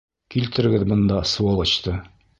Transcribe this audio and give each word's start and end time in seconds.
Килтерегеҙ 0.35 0.87
бында 0.93 1.19
сволочты! 1.35 1.99